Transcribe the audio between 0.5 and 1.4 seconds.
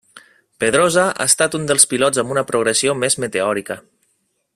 Pedrosa ha